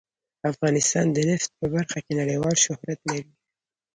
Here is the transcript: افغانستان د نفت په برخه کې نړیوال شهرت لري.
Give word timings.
افغانستان 0.51 1.05
د 1.11 1.17
نفت 1.29 1.49
په 1.59 1.65
برخه 1.73 1.99
کې 2.05 2.13
نړیوال 2.21 2.55
شهرت 2.65 2.99
لري. 3.09 3.31